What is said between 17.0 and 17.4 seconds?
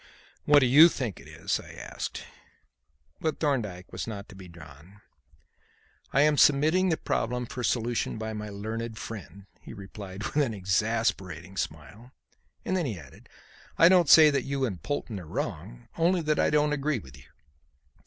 you.